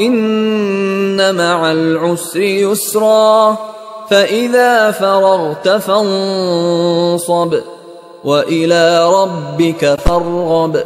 [0.00, 3.56] إن مع العسر يسرا
[4.10, 7.54] فإذا فرغت فانصب
[8.24, 10.84] وإلى ربك فارغب.